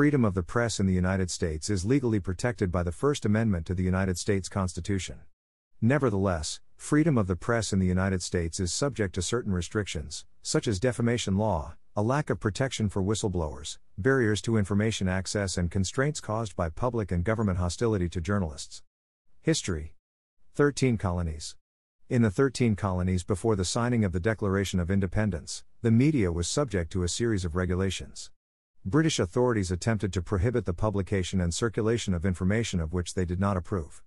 [0.00, 3.66] Freedom of the press in the United States is legally protected by the First Amendment
[3.66, 5.18] to the United States Constitution.
[5.82, 10.66] Nevertheless, freedom of the press in the United States is subject to certain restrictions, such
[10.66, 16.18] as defamation law, a lack of protection for whistleblowers, barriers to information access, and constraints
[16.18, 18.82] caused by public and government hostility to journalists.
[19.42, 19.92] History
[20.54, 21.56] 13 colonies.
[22.08, 26.48] In the 13 colonies before the signing of the Declaration of Independence, the media was
[26.48, 28.30] subject to a series of regulations.
[28.86, 33.38] British authorities attempted to prohibit the publication and circulation of information of which they did
[33.38, 34.02] not approve.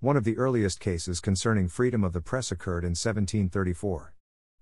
[0.00, 4.14] One of the earliest cases concerning freedom of the press occurred in 1734.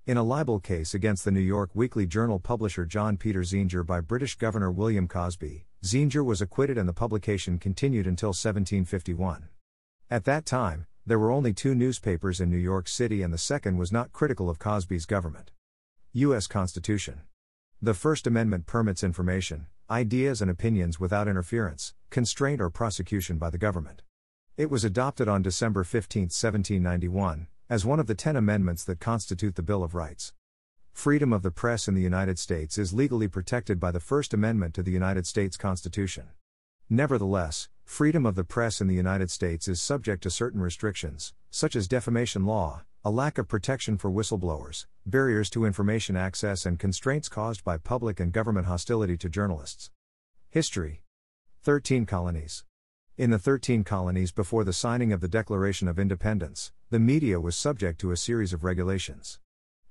[0.04, 4.02] In a libel case against the New York Weekly Journal publisher John Peter Zenger by
[4.02, 9.48] British Governor William Cosby, Zenger was acquitted and the publication continued until 1751.
[10.10, 13.78] At that time, there were only two newspapers in New York City and the second
[13.78, 15.50] was not critical of Cosby's government.
[16.12, 16.46] U.S.
[16.46, 17.23] Constitution
[17.82, 23.58] the First Amendment permits information, ideas, and opinions without interference, constraint, or prosecution by the
[23.58, 24.00] government.
[24.56, 29.56] It was adopted on December 15, 1791, as one of the ten amendments that constitute
[29.56, 30.32] the Bill of Rights.
[30.95, 34.73] Freedom of the press in the United States is legally protected by the First Amendment
[34.73, 36.29] to the United States Constitution.
[36.88, 41.76] Nevertheless, freedom of the press in the United States is subject to certain restrictions, such
[41.76, 47.29] as defamation law, a lack of protection for whistleblowers, barriers to information access, and constraints
[47.29, 49.90] caused by public and government hostility to journalists.
[50.51, 51.02] History
[51.62, 52.64] 13 colonies.
[53.16, 57.57] In the 13 colonies before the signing of the Declaration of Independence, the media was
[57.57, 59.38] subject to a series of regulations.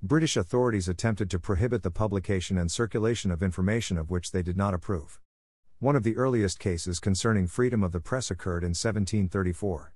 [0.04, 4.58] British authorities attempted to prohibit the publication and circulation of information of which they did
[4.58, 5.20] not approve.
[5.80, 9.94] One of the earliest cases concerning freedom of the press occurred in 1734.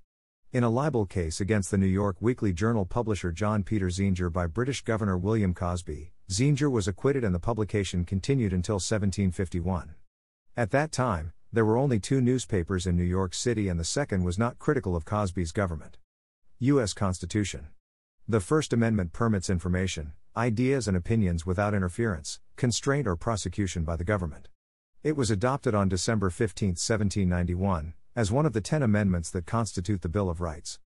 [0.52, 4.46] In a libel case against the New York Weekly Journal publisher John Peter Zenger by
[4.46, 9.94] British Governor William Cosby, Zenger was acquitted and the publication continued until 1751.
[10.54, 14.22] At that time, there were only two newspapers in New York City and the second
[14.22, 15.96] was not critical of Cosby's government.
[16.58, 16.92] U.S.
[16.92, 17.68] Constitution.
[18.28, 24.04] The First Amendment permits information, ideas, and opinions without interference, constraint, or prosecution by the
[24.04, 24.48] government.
[25.02, 30.02] It was adopted on December 15, 1791, as one of the ten amendments that constitute
[30.02, 30.78] the Bill of Rights.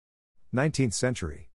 [0.55, 1.49] 19th century.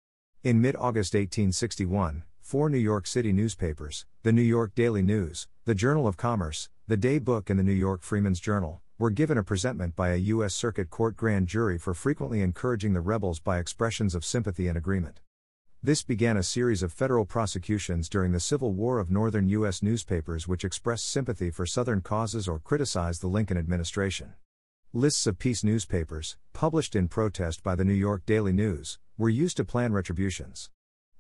[0.45, 5.75] In mid August 1861, four New York City newspapers, the New York Daily News, the
[5.75, 9.43] Journal of Commerce, the Day Book, and the New York Freeman's Journal, were given a
[9.43, 10.55] presentment by a U.S.
[10.55, 15.19] Circuit Court grand jury for frequently encouraging the rebels by expressions of sympathy and agreement.
[15.85, 19.83] This began a series of federal prosecutions during the Civil War of northern U.S.
[19.83, 24.33] newspapers which expressed sympathy for Southern causes or criticized the Lincoln administration.
[24.95, 29.59] Lists of peace newspapers, published in protest by the New York Daily News, were used
[29.59, 30.71] to plan retributions.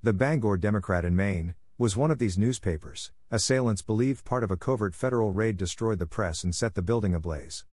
[0.02, 3.12] The Bangor Democrat in Maine was one of these newspapers.
[3.30, 7.14] Assailants believed part of a covert federal raid destroyed the press and set the building
[7.14, 7.66] ablaze.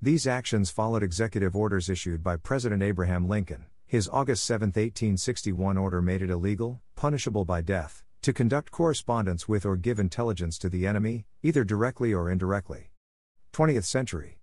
[0.00, 3.66] These actions followed executive orders issued by President Abraham Lincoln.
[3.88, 9.64] His August 7, 1861 order made it illegal, punishable by death, to conduct correspondence with
[9.64, 12.90] or give intelligence to the enemy, either directly or indirectly.
[13.52, 14.40] 20th century.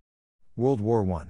[0.56, 1.26] World War I.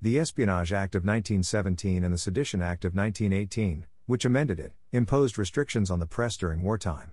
[0.00, 5.36] The Espionage Act of 1917 and the Sedition Act of 1918, which amended it, imposed
[5.36, 7.10] restrictions on the press during wartime.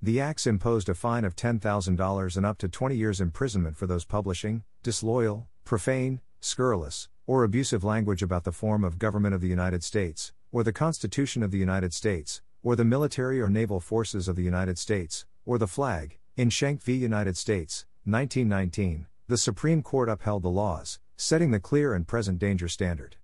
[0.00, 4.04] The acts imposed a fine of $10,000 and up to 20 years imprisonment for those
[4.04, 9.84] publishing disloyal, profane, scurrilous, or abusive language about the form of government of the United
[9.84, 14.36] States, or the Constitution of the United States, or the military or naval forces of
[14.36, 16.94] the United States, or the flag, in Schenck v.
[16.94, 22.68] United States, 1919, the Supreme Court upheld the laws, setting the clear and present danger
[22.68, 23.16] standard.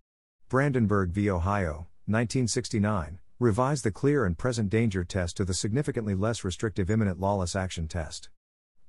[0.49, 1.29] Brandenburg v.
[1.29, 7.21] Ohio, 1969, revised the clear and present danger test to the significantly less restrictive imminent
[7.21, 8.31] lawless action test.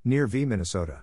[0.04, 0.44] Near v.
[0.44, 1.02] Minnesota.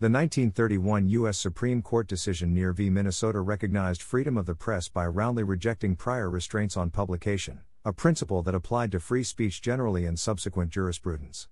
[0.00, 1.38] The 1931 U.S.
[1.38, 2.88] Supreme Court decision Near v.
[2.88, 8.42] Minnesota recognized freedom of the press by roundly rejecting prior restraints on publication, a principle
[8.42, 11.48] that applied to free speech generally in subsequent jurisprudence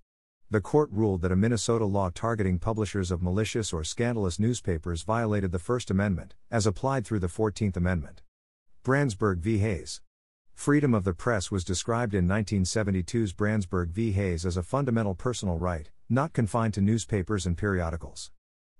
[0.51, 5.51] the court ruled that a Minnesota law targeting publishers of malicious or scandalous newspapers violated
[5.51, 8.23] the First Amendment, as applied through the Fourteenth Amendment.
[8.81, 9.59] Branzburg v.
[9.59, 10.01] Hayes.
[10.55, 14.11] Freedom of the press was described in 1972's Branzburg v.
[14.13, 18.31] Hayes as a fundamental personal right, not confined to newspapers and periodicals.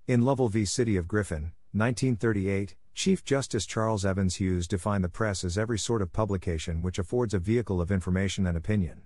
[0.08, 0.64] In Lovell v.
[0.64, 6.02] City of Griffin, 1938, Chief Justice Charles Evans Hughes defined the press as every sort
[6.02, 9.02] of publication which affords a vehicle of information and opinion.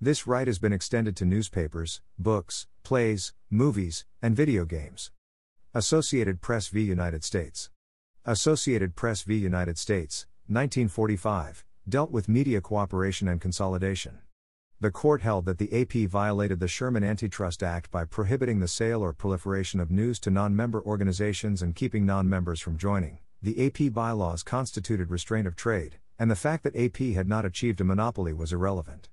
[0.00, 5.10] This right has been extended to newspapers, books, plays, movies, and video games.
[5.74, 6.80] Associated Press v.
[6.80, 7.70] United States.
[8.24, 9.36] Associated Press v.
[9.36, 14.20] United States, 1945, dealt with media cooperation and consolidation.
[14.80, 19.02] The court held that the AP violated the Sherman Antitrust Act by prohibiting the sale
[19.02, 23.18] or proliferation of news to non member organizations and keeping non members from joining.
[23.42, 27.80] The AP bylaws constituted restraint of trade, and the fact that AP had not achieved
[27.80, 29.08] a monopoly was irrelevant.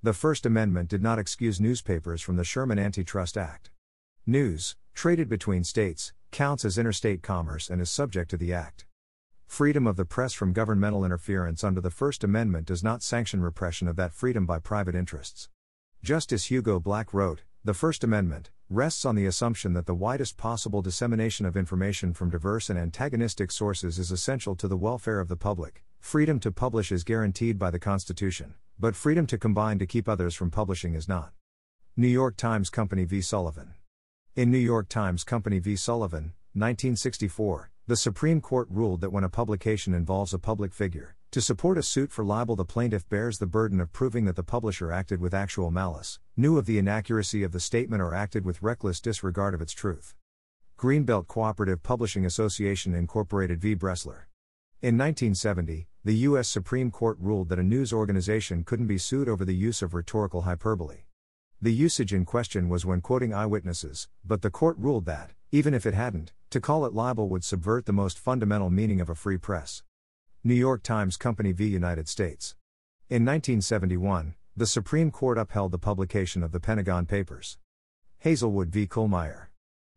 [0.00, 3.70] The First Amendment did not excuse newspapers from the Sherman Antitrust Act.
[4.26, 8.86] News, traded between states, counts as interstate commerce and is subject to the Act.
[9.50, 13.88] Freedom of the press from governmental interference under the First Amendment does not sanction repression
[13.88, 15.48] of that freedom by private interests.
[16.04, 20.82] Justice Hugo Black wrote The First Amendment rests on the assumption that the widest possible
[20.82, 25.36] dissemination of information from diverse and antagonistic sources is essential to the welfare of the
[25.36, 25.82] public.
[25.98, 30.36] Freedom to publish is guaranteed by the Constitution, but freedom to combine to keep others
[30.36, 31.32] from publishing is not.
[31.96, 33.20] New York Times Company v.
[33.20, 33.74] Sullivan.
[34.36, 35.74] In New York Times Company v.
[35.74, 41.40] Sullivan, 1964, the Supreme Court ruled that when a publication involves a public figure, to
[41.40, 44.92] support a suit for libel, the plaintiff bears the burden of proving that the publisher
[44.92, 49.00] acted with actual malice, knew of the inaccuracy of the statement, or acted with reckless
[49.00, 50.14] disregard of its truth.
[50.78, 53.74] Greenbelt Cooperative Publishing Association Incorporated v.
[53.74, 54.26] Bresler.
[54.80, 56.46] In 1970, the U.S.
[56.46, 60.42] Supreme Court ruled that a news organization couldn't be sued over the use of rhetorical
[60.42, 61.06] hyperbole.
[61.60, 65.86] The usage in question was when quoting eyewitnesses, but the court ruled that, even if
[65.86, 69.38] it hadn't, to call it libel would subvert the most fundamental meaning of a free
[69.38, 69.84] press.
[70.42, 71.66] New York Times Company v.
[71.66, 72.56] United States.
[73.08, 77.58] In 1971, the Supreme Court upheld the publication of the Pentagon Papers.
[78.18, 78.88] Hazelwood v.
[78.88, 79.46] Kuhlmeier.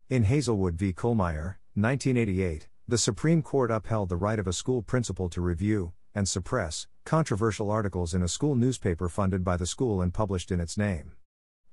[0.08, 0.92] In Hazelwood v.
[0.92, 6.28] Kuhlmeier, 1988, the Supreme Court upheld the right of a school principal to review and
[6.28, 10.78] suppress controversial articles in a school newspaper funded by the school and published in its
[10.78, 11.12] name.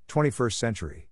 [0.07, 1.10] 21st century.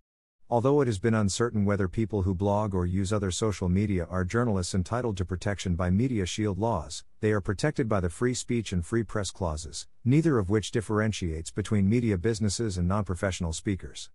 [0.51, 4.25] Although it has been uncertain whether people who blog or use other social media are
[4.25, 8.73] journalists entitled to protection by Media Shield laws, they are protected by the free speech
[8.73, 14.09] and free press clauses, neither of which differentiates between media businesses and non professional speakers.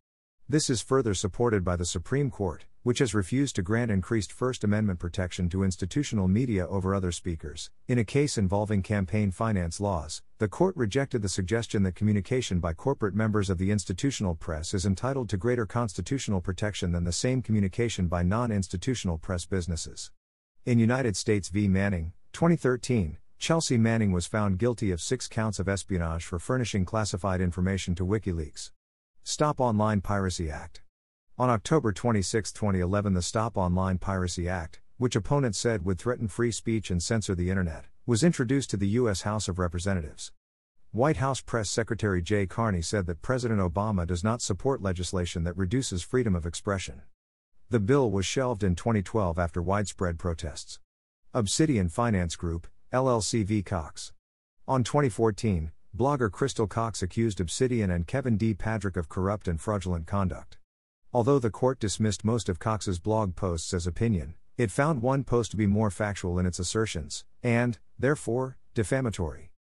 [0.49, 4.63] This is further supported by the Supreme Court, which has refused to grant increased First
[4.63, 7.71] Amendment protection to institutional media over other speakers.
[7.89, 12.75] In a case involving campaign finance laws, the court rejected the suggestion that communication by
[12.75, 17.41] corporate members of the institutional press is entitled to greater constitutional protection than the same
[17.41, 20.11] communication by non institutional press businesses.
[20.67, 21.67] In United States v.
[21.67, 27.41] Manning, 2013, Chelsea Manning was found guilty of six counts of espionage for furnishing classified
[27.41, 28.73] information to WikiLeaks.
[29.23, 30.84] Stop Online Piracy Act.
[31.37, 36.53] On October 26, 2011, the Stop Online Piracy Act, which opponents said would threaten free
[36.53, 39.23] speech and censor the Internet, was introduced to the U.S.
[39.23, 40.31] House of Representatives.
[40.93, 45.57] White House Press Secretary Jay Carney said that President Obama does not support legislation that
[45.57, 47.03] reduces freedom of expression.
[47.69, 50.79] The bill was shelved in 2012 after widespread protests.
[51.33, 53.61] Obsidian Finance Group, LLC v.
[53.61, 54.13] Cox.
[54.69, 58.55] On 2014, blogger Crystal Cox accused Obsidian and Kevin D.
[58.55, 60.59] Padrick of corrupt and fraudulent conduct.
[61.15, 65.53] Although the court dismissed most of Cox's blog posts as opinion, it found one post
[65.53, 69.53] to be more factual in its assertions, and, therefore, defamatory.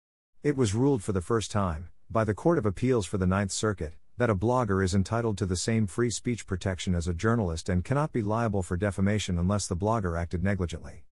[0.42, 3.52] It was ruled for the first time, by the Court of Appeals for the Ninth
[3.52, 7.70] Circuit, that a blogger is entitled to the same free speech protection as a journalist
[7.70, 11.06] and cannot be liable for defamation unless the blogger acted negligently.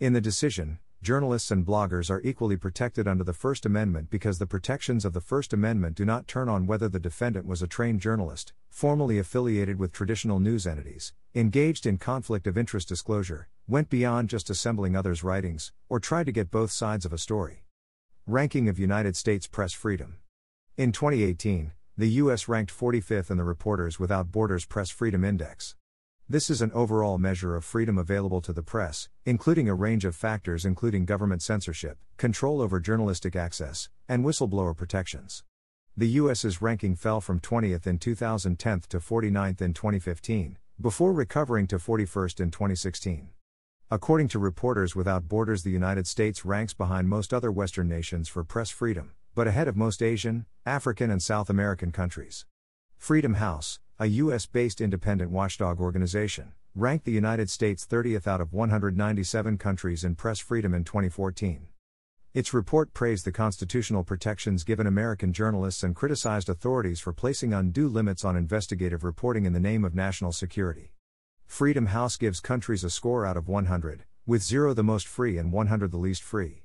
[0.00, 4.46] In the decision, journalists and bloggers are equally protected under the First Amendment because the
[4.46, 8.00] protections of the First Amendment do not turn on whether the defendant was a trained
[8.00, 14.30] journalist, formally affiliated with traditional news entities, engaged in conflict of interest disclosure, went beyond
[14.30, 17.64] just assembling others' writings, or tried to get both sides of a story.
[18.26, 20.16] Ranking of United States Press Freedom.
[20.78, 22.48] In 2018, the U.S.
[22.48, 25.76] ranked 45th in the Reporters Without Borders Press Freedom Index.
[26.26, 30.16] This is an overall measure of freedom available to the press, including a range of
[30.16, 35.44] factors including government censorship, control over journalistic access, and whistleblower protections.
[35.94, 41.76] The US's ranking fell from 20th in 2010 to 49th in 2015, before recovering to
[41.76, 43.28] 41st in 2016.
[43.90, 48.42] According to Reporters Without Borders, the United States ranks behind most other Western nations for
[48.42, 52.46] press freedom, but ahead of most Asian, African, and South American countries.
[53.04, 54.46] Freedom House, a U.S.
[54.46, 60.38] based independent watchdog organization, ranked the United States 30th out of 197 countries in press
[60.38, 61.66] freedom in 2014.
[62.32, 67.88] Its report praised the constitutional protections given American journalists and criticized authorities for placing undue
[67.88, 70.94] limits on investigative reporting in the name of national security.
[71.44, 75.52] Freedom House gives countries a score out of 100, with 0 the most free and
[75.52, 76.62] 100 the least free.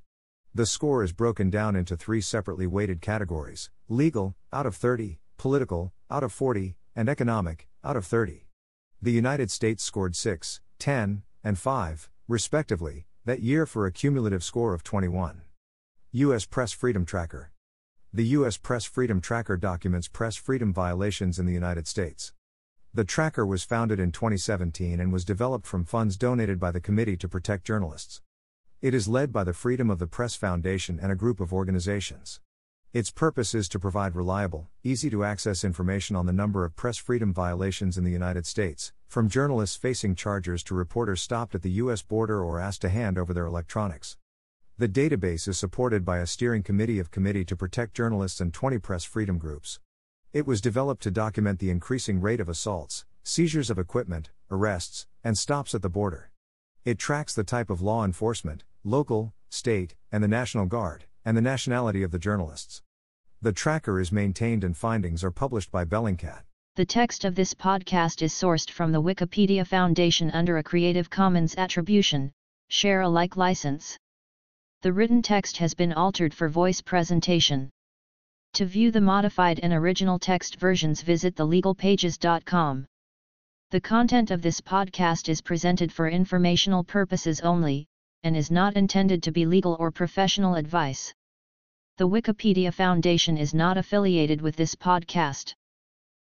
[0.56, 5.94] The score is broken down into three separately weighted categories legal, out of 30, political,
[6.12, 8.46] out of 40, and economic, out of 30.
[9.02, 14.74] The United States scored 6, 10, and 5, respectively, that year for a cumulative score
[14.74, 15.42] of 21.
[16.12, 16.46] U.S.
[16.46, 17.52] Press Freedom Tracker.
[18.14, 18.58] The U.S.
[18.58, 22.34] Press Freedom Tracker documents press freedom violations in the United States.
[22.94, 27.18] The tracker was founded in 2017 and was developed from funds donated by the Committee
[27.18, 28.22] to Protect Journalists.
[28.82, 32.42] It is led by the Freedom of the Press Foundation and a group of organizations.
[32.92, 36.98] Its purpose is to provide reliable, easy to access information on the number of press
[36.98, 41.70] freedom violations in the United States, from journalists facing charges to reporters stopped at the
[41.84, 42.02] U.S.
[42.02, 44.18] border or asked to hand over their electronics.
[44.80, 48.80] The database is supported by a steering committee of Committee to Protect Journalists and 20
[48.80, 49.80] press freedom groups.
[50.34, 55.38] It was developed to document the increasing rate of assaults, seizures of equipment, arrests, and
[55.38, 56.32] stops at the border.
[56.86, 61.42] It tracks the type of law enforcement, local, state, and the National Guard, and the
[61.44, 62.82] nationality of the journalists.
[63.44, 66.42] The tracker is maintained and findings are published by Bellingcat.
[66.76, 71.54] The text of this podcast is sourced from the Wikipedia Foundation under a Creative Commons
[71.56, 72.32] Attribution,
[72.70, 73.96] Share Alike license.
[74.82, 77.70] The written text has been altered for voice presentation.
[78.54, 82.88] To view the modified and original text versions visit thelegalpages.com.
[83.70, 87.86] The content of this podcast is presented for informational purposes only,
[88.24, 91.14] and is not intended to be legal or professional advice.
[92.00, 95.54] The Wikipedia Foundation is not affiliated with this podcast.